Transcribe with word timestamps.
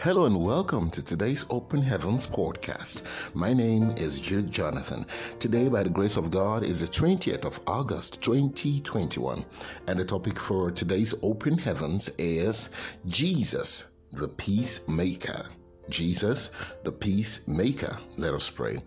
Hello 0.00 0.26
and 0.26 0.44
welcome 0.44 0.92
to 0.92 1.02
today's 1.02 1.44
Open 1.50 1.82
Heavens 1.82 2.24
podcast. 2.24 3.02
My 3.34 3.52
name 3.52 3.90
is 3.96 4.20
Jude 4.20 4.48
Jonathan. 4.48 5.04
Today, 5.40 5.68
by 5.68 5.82
the 5.82 5.88
grace 5.88 6.16
of 6.16 6.30
God, 6.30 6.62
is 6.62 6.78
the 6.78 6.86
20th 6.86 7.44
of 7.44 7.58
August 7.66 8.22
2021, 8.22 9.44
and 9.88 9.98
the 9.98 10.04
topic 10.04 10.38
for 10.38 10.70
today's 10.70 11.14
Open 11.24 11.58
Heavens 11.58 12.10
is 12.16 12.70
Jesus, 13.08 13.86
the 14.12 14.28
Peacemaker. 14.28 15.46
Jesus, 15.88 16.52
the 16.84 16.92
Peacemaker. 16.92 17.98
Let 18.16 18.34
us 18.34 18.48
pray. 18.48 18.80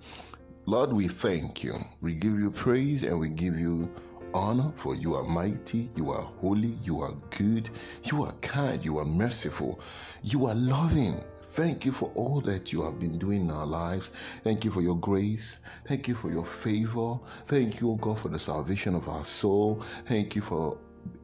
Lord, 0.65 0.93
we 0.93 1.09
thank 1.09 1.61
you. 1.61 1.75
We 1.99 2.13
give 2.13 2.39
you 2.39 2.51
praise 2.51 3.03
and 3.03 3.19
we 3.19 3.27
give 3.27 3.59
you 3.59 3.93
honor, 4.33 4.71
for 4.75 4.95
you 4.95 5.15
are 5.15 5.23
mighty, 5.23 5.89
you 5.95 6.11
are 6.11 6.21
holy, 6.21 6.77
you 6.83 7.01
are 7.01 7.13
good, 7.37 7.69
you 8.03 8.23
are 8.23 8.33
kind, 8.41 8.83
you 8.83 8.97
are 8.97 9.05
merciful, 9.05 9.79
you 10.23 10.45
are 10.45 10.55
loving. 10.55 11.23
Thank 11.51 11.85
you 11.85 11.91
for 11.91 12.09
all 12.15 12.39
that 12.41 12.71
you 12.71 12.81
have 12.83 12.97
been 12.99 13.17
doing 13.17 13.41
in 13.41 13.51
our 13.51 13.65
lives. 13.65 14.11
Thank 14.43 14.63
you 14.63 14.71
for 14.71 14.81
your 14.81 14.95
grace. 14.97 15.59
Thank 15.85 16.07
you 16.07 16.15
for 16.15 16.31
your 16.31 16.45
favor. 16.45 17.19
Thank 17.47 17.81
you, 17.81 17.91
O 17.91 17.95
God, 17.95 18.19
for 18.19 18.29
the 18.29 18.39
salvation 18.39 18.95
of 18.95 19.09
our 19.09 19.25
soul. 19.25 19.83
Thank 20.07 20.33
you 20.35 20.41
for 20.41 20.77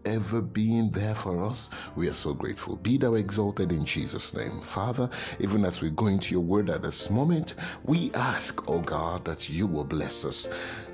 ever 0.06 0.42
being 0.42 0.90
there 0.92 1.16
for 1.16 1.44
us. 1.44 1.70
We 1.96 2.10
are 2.10 2.14
so 2.14 2.34
grateful. 2.34 2.78
Be 2.78 2.98
thou 2.98 3.16
exalted 3.16 3.72
in 3.72 3.86
Jesus' 3.86 4.34
name. 4.34 4.62
Father, 4.62 5.10
even 5.40 5.66
as 5.66 5.82
we 5.82 5.90
go 5.92 6.08
into 6.08 6.34
your 6.34 6.44
word 6.44 6.70
at 6.70 6.82
this 6.82 7.10
moment, 7.10 7.56
we 7.84 8.12
ask, 8.14 8.70
oh 8.70 8.80
God, 8.80 9.26
that 9.26 9.50
you 9.50 9.68
will 9.68 9.84
bless 9.84 10.26
us. 10.26 10.48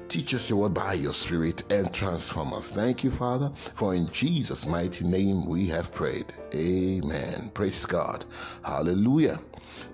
Teach 0.07 0.35
us 0.35 0.49
your 0.49 0.59
word 0.59 0.73
by 0.73 0.93
your 0.93 1.13
spirit 1.13 1.63
and 1.71 1.91
transform 1.93 2.53
us. 2.53 2.69
Thank 2.69 3.03
you, 3.03 3.11
Father, 3.11 3.51
for 3.73 3.95
in 3.95 4.11
Jesus' 4.11 4.65
mighty 4.65 5.05
name 5.05 5.45
we 5.45 5.67
have 5.69 5.93
prayed. 5.93 6.31
Amen. 6.53 7.49
Praise 7.53 7.85
God. 7.85 8.25
Hallelujah. 8.63 9.39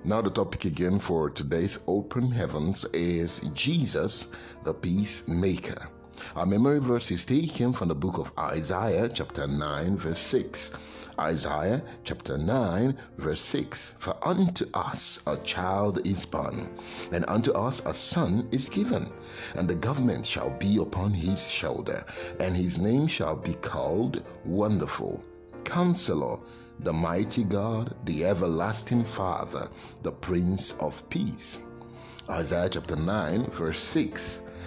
Now, 0.04 0.22
the 0.22 0.30
topic 0.30 0.66
again 0.66 1.00
for 1.00 1.30
today's 1.30 1.80
open 1.88 2.32
heavens 2.32 2.86
is 2.94 3.40
Jesus, 3.54 4.28
the 4.64 4.74
peacemaker. 4.74 5.88
Our 6.36 6.46
memory 6.46 6.80
verse 6.80 7.12
is 7.12 7.26
taken 7.26 7.74
from 7.74 7.88
the 7.88 7.96
book 7.96 8.18
of 8.18 8.32
Isaiah, 8.38 9.10
chapter 9.10 9.48
9, 9.48 9.98
verse 9.98 10.20
6. 10.20 10.72
Isaiah 11.20 11.82
chapter 12.04 12.38
9, 12.38 12.98
verse 13.18 13.42
6 13.42 13.96
For 13.98 14.16
unto 14.22 14.66
us 14.74 15.22
a 15.28 15.36
child 15.38 16.06
is 16.08 16.26
born, 16.26 16.70
and 17.12 17.26
unto 17.28 17.52
us 17.52 17.82
a 17.86 17.94
son 17.94 18.48
is 18.52 18.70
given, 18.70 19.12
and 19.56 19.68
the 19.68 19.76
government 19.76 20.26
shall 20.26 20.50
be 20.50 20.78
upon 20.78 21.14
his 21.14 21.50
shoulder, 21.50 22.06
and 22.40 22.56
his 22.56 22.80
name 22.80 23.06
shall 23.08 23.36
be 23.36 23.54
called 23.56 24.24
Wonderful, 24.46 25.22
Counselor, 25.66 26.40
the 26.80 26.94
Mighty 26.94 27.44
God, 27.44 27.96
the 28.06 28.26
Everlasting 28.26 29.04
Father, 29.04 29.68
the 30.04 30.12
Prince 30.12 30.74
of 30.80 31.08
Peace. 31.10 31.62
Isaiah 32.30 32.70
chapter 32.70 32.96
9, 32.96 33.44
verse 33.46 33.80
6 33.80 34.44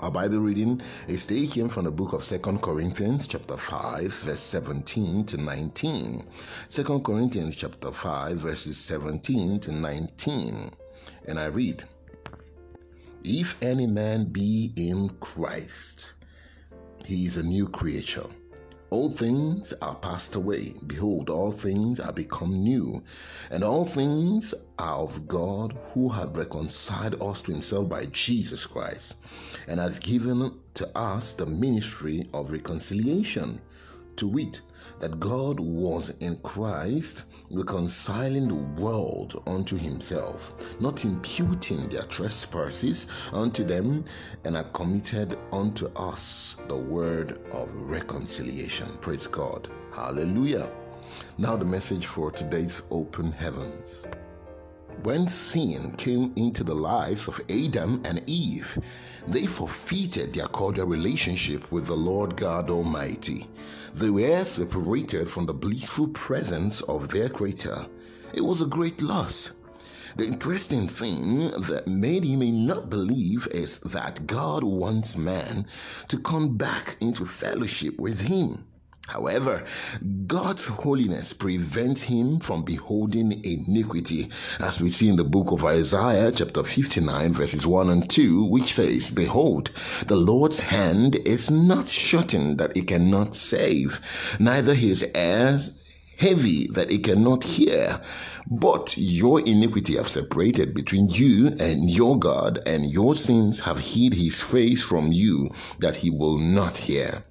Our 0.00 0.12
Bible 0.12 0.38
reading 0.38 0.80
is 1.08 1.26
taken 1.26 1.68
from 1.68 1.84
the 1.84 1.90
book 1.90 2.12
of 2.12 2.22
Second 2.22 2.62
Corinthians 2.62 3.26
chapter 3.26 3.56
5 3.56 4.12
verse 4.24 4.40
17 4.40 5.24
to 5.26 5.36
19. 5.36 6.24
2 6.70 7.00
Corinthians 7.00 7.56
chapter 7.56 7.90
5 7.90 8.36
verses 8.36 8.78
17 8.78 9.58
to 9.58 9.72
19. 9.72 10.70
And 11.26 11.40
I 11.40 11.46
read, 11.46 11.82
If 13.24 13.60
any 13.60 13.88
man 13.88 14.26
be 14.26 14.72
in 14.76 15.08
Christ, 15.18 16.12
he 17.04 17.26
is 17.26 17.36
a 17.36 17.42
new 17.42 17.66
creature. 17.66 18.26
All 18.90 19.10
things 19.10 19.74
are 19.82 19.96
passed 19.96 20.34
away. 20.34 20.74
Behold, 20.86 21.28
all 21.28 21.52
things 21.52 22.00
are 22.00 22.12
become 22.12 22.62
new. 22.62 23.02
And 23.50 23.62
all 23.62 23.84
things 23.84 24.54
are 24.78 24.96
of 24.96 25.28
God 25.28 25.76
who 25.92 26.08
had 26.08 26.34
reconciled 26.36 27.22
us 27.22 27.42
to 27.42 27.52
himself 27.52 27.90
by 27.90 28.06
Jesus 28.06 28.64
Christ 28.64 29.16
and 29.66 29.78
has 29.78 29.98
given 29.98 30.58
to 30.74 30.98
us 30.98 31.34
the 31.34 31.44
ministry 31.44 32.30
of 32.32 32.50
reconciliation 32.50 33.60
to 34.16 34.26
wit, 34.26 34.62
that 35.00 35.20
God 35.20 35.60
was 35.60 36.10
in 36.20 36.36
Christ 36.36 37.24
reconciling 37.50 38.48
the 38.48 38.82
world 38.82 39.42
unto 39.46 39.76
himself, 39.76 40.54
not 40.80 41.04
imputing 41.04 41.88
their 41.88 42.02
trespasses 42.02 43.06
unto 43.32 43.64
them, 43.64 44.04
and 44.44 44.56
had 44.56 44.72
committed 44.72 45.38
unto 45.52 45.86
us 45.96 46.56
the 46.68 46.76
word 46.76 47.40
of 47.52 47.68
reconciliation. 47.74 48.88
Praise 49.00 49.26
God. 49.26 49.70
Hallelujah. 49.92 50.70
Now, 51.38 51.56
the 51.56 51.64
message 51.64 52.06
for 52.06 52.30
today's 52.30 52.82
open 52.90 53.32
heavens. 53.32 54.04
When 55.04 55.28
sin 55.28 55.92
came 55.92 56.32
into 56.34 56.64
the 56.64 56.74
lives 56.74 57.28
of 57.28 57.40
Adam 57.48 58.02
and 58.04 58.22
Eve, 58.26 58.76
they 59.28 59.46
forfeited 59.46 60.34
their 60.34 60.48
cordial 60.48 60.86
relationship 60.86 61.70
with 61.70 61.86
the 61.86 61.96
Lord 61.96 62.36
God 62.36 62.68
Almighty. 62.68 63.46
They 63.94 64.10
were 64.10 64.44
separated 64.44 65.30
from 65.30 65.46
the 65.46 65.54
blissful 65.54 66.08
presence 66.08 66.80
of 66.82 67.10
their 67.10 67.28
Creator. 67.28 67.86
It 68.32 68.40
was 68.40 68.60
a 68.60 68.66
great 68.66 69.00
loss. 69.00 69.50
The 70.16 70.26
interesting 70.26 70.88
thing 70.88 71.52
that 71.52 71.86
many 71.86 72.34
may 72.34 72.50
not 72.50 72.90
believe 72.90 73.46
is 73.52 73.78
that 73.80 74.26
God 74.26 74.64
wants 74.64 75.16
man 75.16 75.66
to 76.08 76.18
come 76.18 76.56
back 76.56 76.96
into 77.00 77.24
fellowship 77.24 78.00
with 78.00 78.20
Him. 78.20 78.64
However, 79.08 79.64
God's 80.26 80.66
holiness 80.66 81.32
prevents 81.32 82.02
him 82.02 82.40
from 82.40 82.62
beholding 82.62 83.42
iniquity, 83.42 84.28
as 84.60 84.82
we 84.82 84.90
see 84.90 85.08
in 85.08 85.16
the 85.16 85.24
book 85.24 85.50
of 85.50 85.64
Isaiah, 85.64 86.30
chapter 86.30 86.62
59, 86.62 87.32
verses 87.32 87.66
1 87.66 87.88
and 87.88 88.10
2, 88.10 88.44
which 88.44 88.74
says, 88.74 89.10
Behold, 89.10 89.70
the 90.06 90.16
Lord's 90.16 90.60
hand 90.60 91.16
is 91.24 91.50
not 91.50 91.88
shortened 91.88 92.58
that 92.58 92.76
it 92.76 92.88
cannot 92.88 93.34
save, 93.34 93.98
neither 94.38 94.74
his 94.74 95.02
ears 95.14 95.70
heavy 96.18 96.66
that 96.74 96.90
it 96.90 97.04
cannot 97.04 97.44
hear. 97.44 98.02
But 98.50 98.94
your 98.98 99.40
iniquity 99.40 99.96
have 99.96 100.08
separated 100.08 100.74
between 100.74 101.08
you 101.08 101.56
and 101.58 101.90
your 101.90 102.18
God, 102.18 102.60
and 102.66 102.84
your 102.84 103.14
sins 103.14 103.60
have 103.60 103.78
hid 103.78 104.12
his 104.12 104.42
face 104.42 104.84
from 104.84 105.12
you, 105.12 105.50
that 105.78 105.96
he 105.96 106.10
will 106.10 106.36
not 106.36 106.76
hear. 106.76 107.24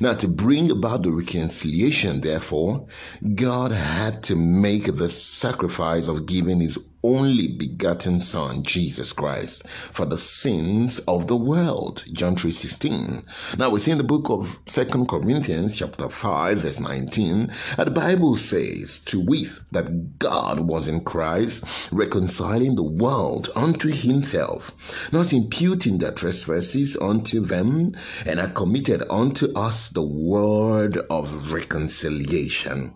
Now, 0.00 0.14
to 0.14 0.28
bring 0.28 0.70
about 0.70 1.02
the 1.02 1.10
reconciliation, 1.10 2.20
therefore, 2.20 2.86
God 3.34 3.72
had 3.72 4.22
to 4.24 4.36
make 4.36 4.96
the 4.96 5.08
sacrifice 5.08 6.06
of 6.06 6.26
giving 6.26 6.60
his 6.60 6.78
only 7.04 7.46
begotten 7.46 8.18
Son, 8.18 8.62
Jesus 8.62 9.12
Christ, 9.12 9.66
for 9.92 10.06
the 10.06 10.16
sins 10.16 10.98
of 11.00 11.26
the 11.26 11.36
world. 11.36 12.02
John 12.12 12.34
3.16. 12.34 13.58
Now 13.58 13.68
we 13.68 13.78
see 13.78 13.90
in 13.90 13.98
the 13.98 14.04
book 14.04 14.30
of 14.30 14.58
Second 14.66 15.06
Corinthians 15.08 15.76
chapter 15.76 16.08
5 16.08 16.58
verse 16.58 16.80
19, 16.80 17.52
that 17.76 17.84
the 17.84 17.90
Bible 17.90 18.36
says, 18.36 18.98
to 19.00 19.20
wit, 19.20 19.48
that 19.72 20.18
God 20.18 20.60
was 20.60 20.88
in 20.88 21.04
Christ, 21.04 21.64
reconciling 21.92 22.74
the 22.74 22.82
world 22.82 23.50
unto 23.54 23.90
himself, 23.90 24.72
not 25.12 25.32
imputing 25.32 25.98
their 25.98 26.12
trespasses 26.12 26.96
unto 26.96 27.40
them, 27.40 27.90
and 28.24 28.40
had 28.40 28.54
committed 28.54 29.02
unto 29.10 29.52
us 29.52 29.90
the 29.90 30.02
word 30.02 30.96
of 31.10 31.52
reconciliation. 31.52 32.94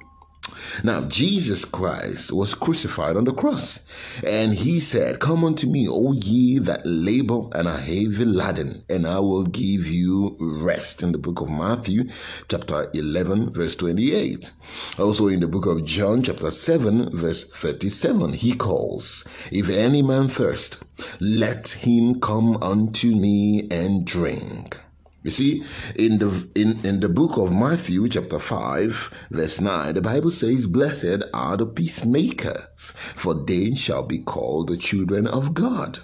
Now, 0.82 1.02
Jesus 1.02 1.64
Christ 1.64 2.32
was 2.32 2.54
crucified 2.54 3.16
on 3.16 3.24
the 3.24 3.32
cross, 3.32 3.80
and 4.24 4.54
he 4.54 4.80
said, 4.80 5.20
Come 5.20 5.44
unto 5.44 5.66
me, 5.66 5.88
O 5.88 6.12
ye 6.12 6.58
that 6.58 6.82
labor 6.84 7.48
and 7.52 7.68
are 7.68 7.78
heavy 7.78 8.24
laden, 8.24 8.84
and 8.88 9.06
I 9.06 9.20
will 9.20 9.44
give 9.44 9.86
you 9.86 10.36
rest. 10.40 11.02
In 11.02 11.12
the 11.12 11.18
book 11.18 11.40
of 11.40 11.48
Matthew, 11.48 12.08
chapter 12.48 12.90
11, 12.94 13.52
verse 13.52 13.74
28. 13.76 14.50
Also 14.98 15.28
in 15.28 15.40
the 15.40 15.48
book 15.48 15.66
of 15.66 15.84
John, 15.84 16.22
chapter 16.22 16.50
7, 16.50 17.10
verse 17.16 17.44
37, 17.44 18.34
he 18.34 18.52
calls, 18.54 19.24
If 19.50 19.68
any 19.68 20.02
man 20.02 20.28
thirst, 20.28 20.78
let 21.20 21.68
him 21.68 22.20
come 22.20 22.56
unto 22.62 23.14
me 23.14 23.68
and 23.70 24.06
drink. 24.06 24.78
You 25.24 25.32
see, 25.32 25.64
in 25.96 26.18
the 26.18 26.48
in, 26.54 26.84
in 26.86 27.00
the 27.00 27.08
book 27.08 27.36
of 27.38 27.52
Matthew, 27.52 28.08
chapter 28.08 28.38
5, 28.38 29.12
verse 29.32 29.60
9, 29.60 29.94
the 29.94 30.00
Bible 30.00 30.30
says, 30.30 30.68
Blessed 30.68 31.24
are 31.34 31.56
the 31.56 31.66
peacemakers, 31.66 32.94
for 33.16 33.34
they 33.34 33.74
shall 33.74 34.04
be 34.04 34.18
called 34.18 34.68
the 34.68 34.76
children 34.76 35.26
of 35.26 35.54
God. 35.54 35.98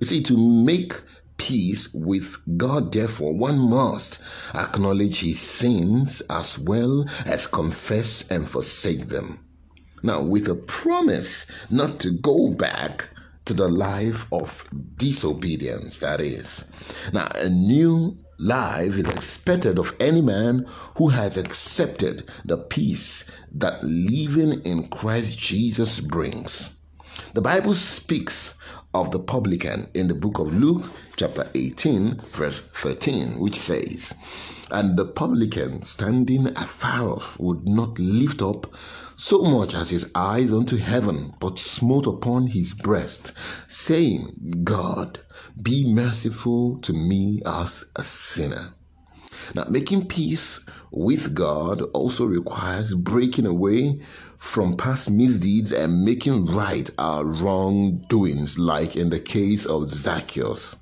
You 0.00 0.06
see, 0.06 0.22
to 0.22 0.36
make 0.38 0.94
peace 1.36 1.92
with 1.92 2.36
God, 2.56 2.92
therefore, 2.92 3.34
one 3.34 3.58
must 3.58 4.20
acknowledge 4.54 5.20
his 5.20 5.40
sins 5.40 6.22
as 6.30 6.58
well 6.58 7.04
as 7.26 7.46
confess 7.46 8.30
and 8.30 8.48
forsake 8.48 9.08
them. 9.08 9.44
Now, 10.02 10.22
with 10.22 10.48
a 10.48 10.54
promise 10.54 11.46
not 11.68 12.00
to 12.00 12.10
go 12.10 12.48
back 12.48 13.10
to 13.44 13.52
the 13.52 13.68
life 13.68 14.26
of 14.32 14.64
disobedience, 14.96 15.98
that 15.98 16.22
is. 16.22 16.64
Now, 17.12 17.28
a 17.34 17.50
new 17.50 18.23
life 18.38 18.96
is 18.96 19.06
expected 19.06 19.78
of 19.78 19.94
any 20.00 20.20
man 20.20 20.66
who 20.96 21.08
has 21.08 21.36
accepted 21.36 22.28
the 22.44 22.58
peace 22.58 23.30
that 23.52 23.82
living 23.82 24.60
in 24.62 24.88
Christ 24.88 25.38
Jesus 25.38 26.00
brings. 26.00 26.70
The 27.34 27.40
Bible 27.40 27.74
speaks 27.74 28.54
of 28.94 29.10
the 29.10 29.18
publican 29.18 29.88
in 29.94 30.08
the 30.08 30.14
book 30.14 30.38
of 30.38 30.54
Luke, 30.54 30.90
chapter 31.16 31.48
18, 31.54 32.20
verse 32.30 32.60
13, 32.60 33.38
which 33.40 33.56
says, 33.56 34.14
And 34.70 34.96
the 34.96 35.04
publican 35.04 35.82
standing 35.82 36.46
afar 36.56 37.10
off 37.10 37.38
would 37.40 37.68
not 37.68 37.98
lift 37.98 38.40
up 38.40 38.72
so 39.16 39.42
much 39.42 39.74
as 39.74 39.90
his 39.90 40.10
eyes 40.14 40.52
unto 40.52 40.76
heaven, 40.76 41.34
but 41.40 41.58
smote 41.58 42.06
upon 42.06 42.48
his 42.48 42.74
breast, 42.74 43.32
saying, 43.68 44.62
God, 44.64 45.20
be 45.62 45.84
merciful 45.84 46.78
to 46.78 46.92
me 46.92 47.40
as 47.46 47.84
a 47.96 48.02
sinner. 48.02 48.74
Now, 49.54 49.66
making 49.68 50.06
peace 50.06 50.60
with 50.90 51.34
God 51.34 51.82
also 51.92 52.24
requires 52.24 52.94
breaking 52.94 53.46
away 53.46 54.00
from 54.38 54.76
past 54.76 55.10
misdeeds 55.10 55.72
and 55.72 56.04
making 56.04 56.46
right 56.46 56.88
our 56.98 57.24
wrongdoings, 57.24 58.58
like 58.58 58.96
in 58.96 59.10
the 59.10 59.20
case 59.20 59.66
of 59.66 59.90
Zacchaeus. 59.90 60.76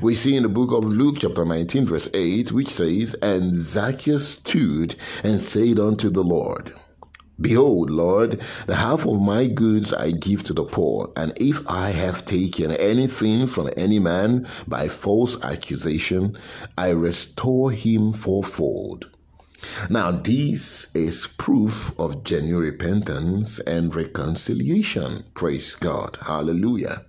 We 0.00 0.14
see 0.14 0.36
in 0.36 0.42
the 0.42 0.48
book 0.48 0.72
of 0.72 0.84
Luke, 0.84 1.18
chapter 1.18 1.44
19, 1.44 1.86
verse 1.86 2.08
8, 2.14 2.52
which 2.52 2.68
says, 2.68 3.14
And 3.20 3.54
Zacchaeus 3.54 4.28
stood 4.28 4.96
and 5.22 5.40
said 5.40 5.78
unto 5.78 6.08
the 6.08 6.24
Lord, 6.24 6.72
Behold, 7.40 7.88
Lord, 7.90 8.40
the 8.66 8.74
half 8.74 9.06
of 9.06 9.20
my 9.20 9.46
goods 9.46 9.92
I 9.92 10.10
give 10.10 10.42
to 10.44 10.52
the 10.52 10.64
poor, 10.64 11.12
and 11.16 11.32
if 11.36 11.60
I 11.70 11.90
have 11.90 12.24
taken 12.24 12.72
anything 12.72 13.46
from 13.46 13.70
any 13.76 14.00
man 14.00 14.48
by 14.66 14.88
false 14.88 15.40
accusation, 15.44 16.36
I 16.76 16.90
restore 16.90 17.70
him 17.70 18.12
fourfold. 18.12 19.08
Now, 19.88 20.10
this 20.10 20.92
is 20.94 21.26
proof 21.26 21.92
of 21.98 22.24
genuine 22.24 22.62
repentance 22.62 23.60
and 23.60 23.94
reconciliation. 23.94 25.24
Praise 25.34 25.76
God. 25.76 26.18
Hallelujah. 26.22 27.04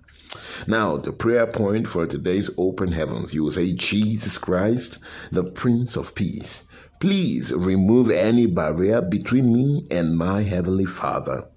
Now, 0.67 0.97
the 0.97 1.11
prayer 1.11 1.47
point 1.47 1.87
for 1.87 2.05
today's 2.05 2.51
open 2.57 2.91
heavens, 2.91 3.33
you 3.33 3.43
will 3.43 3.51
say, 3.51 3.73
Jesus 3.73 4.37
Christ, 4.37 4.99
the 5.31 5.43
Prince 5.43 5.95
of 5.95 6.13
Peace. 6.13 6.63
Please 6.99 7.53
remove 7.53 8.11
any 8.11 8.45
barrier 8.45 9.01
between 9.01 9.53
me 9.53 9.87
and 9.89 10.17
my 10.17 10.43
Heavenly 10.43 10.83
Father. 10.83 11.47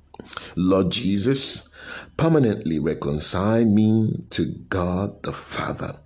Lord 0.54 0.90
Jesus, 0.90 1.68
permanently 2.16 2.78
reconcile 2.78 3.64
me 3.64 4.24
to 4.30 4.46
God 4.68 5.20
the 5.24 5.32
Father 5.32 5.96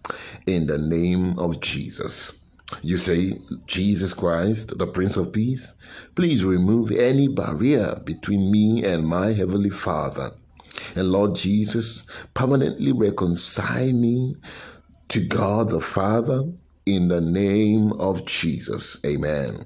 in 0.47 0.67
the 0.67 0.79
name 0.79 1.39
of 1.39 1.61
Jesus. 1.61 2.33
You 2.81 2.97
say, 2.97 3.35
Jesus 3.67 4.15
Christ, 4.15 4.79
the 4.79 4.87
Prince 4.87 5.19
of 5.19 5.33
Peace, 5.33 5.75
please 6.15 6.43
remove 6.43 6.91
any 6.91 7.29
barrier 7.29 8.01
between 8.05 8.51
me 8.51 8.85
and 8.85 9.07
my 9.07 9.35
Heavenly 9.35 9.69
Father. 9.69 10.31
And 10.95 11.13
Lord 11.13 11.35
Jesus, 11.35 12.05
permanently 12.33 12.93
reconcile 12.93 13.93
me 13.93 14.37
to 15.09 15.21
God 15.21 15.69
the 15.69 15.83
Father 15.83 16.45
in 16.87 17.09
the 17.09 17.21
name 17.21 17.93
of 17.95 18.25
Jesus. 18.27 18.97
Amen. 19.05 19.65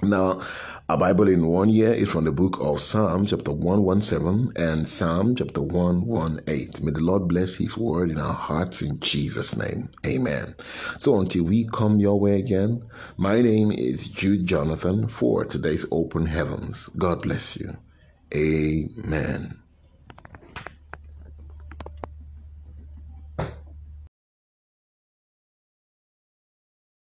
Now, 0.00 0.40
a 0.88 0.96
Bible 0.96 1.26
in 1.26 1.48
one 1.48 1.68
year 1.68 1.92
is 1.92 2.08
from 2.08 2.24
the 2.24 2.32
book 2.32 2.56
of 2.60 2.80
Psalm 2.80 3.26
chapter 3.26 3.50
117 3.50 4.52
and 4.54 4.88
Psalm 4.88 5.34
chapter 5.34 5.60
118. 5.60 6.86
May 6.86 6.92
the 6.92 7.00
Lord 7.00 7.26
bless 7.26 7.56
his 7.56 7.76
word 7.76 8.12
in 8.12 8.20
our 8.20 8.32
hearts 8.32 8.80
in 8.80 9.00
Jesus' 9.00 9.56
name. 9.56 9.90
Amen. 10.06 10.54
So 10.98 11.18
until 11.18 11.44
we 11.44 11.66
come 11.72 11.98
your 11.98 12.20
way 12.20 12.38
again, 12.38 12.84
my 13.16 13.42
name 13.42 13.72
is 13.72 14.08
Jude 14.08 14.46
Jonathan 14.46 15.08
for 15.08 15.44
today's 15.44 15.84
Open 15.90 16.26
Heavens. 16.26 16.88
God 16.96 17.22
bless 17.22 17.56
you. 17.56 17.76
Amen. 18.32 19.58